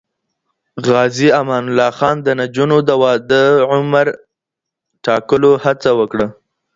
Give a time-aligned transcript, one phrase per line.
[0.87, 4.07] غازي امان الله خان د نجونو د واده عمر
[5.05, 6.27] ټاکلو هڅه وکړه.